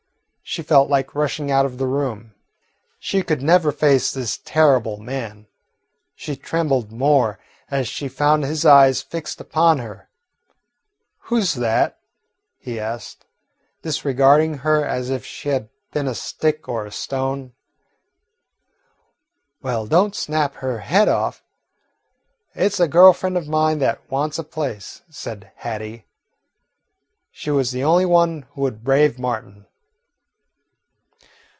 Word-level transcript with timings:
She 0.43 0.63
felt 0.63 0.89
like 0.89 1.15
rushing 1.15 1.49
out 1.49 1.65
of 1.65 1.77
the 1.77 1.87
room. 1.87 2.33
She 2.99 3.23
could 3.23 3.41
never 3.41 3.71
face 3.71 4.11
this 4.11 4.37
terrible 4.43 4.97
man. 4.97 5.47
She 6.13 6.35
trembled 6.35 6.91
more 6.91 7.39
as 7.69 7.87
she 7.87 8.09
found 8.09 8.43
his 8.43 8.65
eyes 8.65 9.01
fixed 9.01 9.39
upon 9.39 9.77
her. 9.77 10.09
"Who 11.19 11.41
's 11.41 11.53
that?" 11.53 11.99
he 12.59 12.77
asked, 12.81 13.23
disregarding 13.81 14.55
her, 14.55 14.83
as 14.83 15.09
if 15.09 15.25
she 15.25 15.47
had 15.47 15.69
been 15.93 16.05
a 16.05 16.13
stick 16.13 16.67
or 16.67 16.85
a 16.85 16.91
stone. 16.91 17.53
"Well, 19.61 19.87
don't 19.87 20.17
snap 20.17 20.55
her 20.55 20.79
head 20.79 21.07
off. 21.07 21.45
It 22.55 22.73
's 22.73 22.81
a 22.81 22.89
girl 22.89 23.13
friend 23.13 23.37
of 23.37 23.47
mine 23.47 23.79
that 23.79 24.11
wants 24.11 24.37
a 24.37 24.43
place," 24.43 25.01
said 25.09 25.53
Hattie. 25.55 26.07
She 27.31 27.51
was 27.51 27.71
the 27.71 27.85
only 27.85 28.05
one 28.05 28.47
who 28.51 28.59
would 28.63 28.83
brave 28.83 29.17
Martin. 29.17 29.65